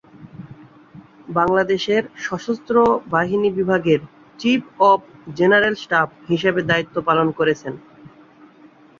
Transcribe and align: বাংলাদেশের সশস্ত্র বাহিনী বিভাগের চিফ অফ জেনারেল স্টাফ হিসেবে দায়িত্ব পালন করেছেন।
বাংলাদেশের 1.37 2.03
সশস্ত্র 2.19 2.75
বাহিনী 3.11 3.49
বিভাগের 3.57 4.01
চিফ 4.39 4.61
অফ 4.85 4.99
জেনারেল 5.37 5.75
স্টাফ 5.75 6.09
হিসেবে 6.29 6.61
দায়িত্ব 6.69 6.95
পালন 7.07 7.27
করেছেন। 7.39 7.73